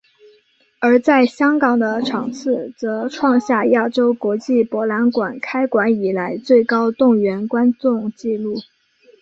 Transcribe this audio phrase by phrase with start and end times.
[0.79, 8.55] 而在香港的场次则创下亚洲国际博览馆开馆以来最高动员观众记录。